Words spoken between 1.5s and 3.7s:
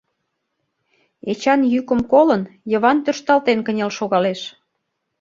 йӱкым колын, Йыван тӧршталтен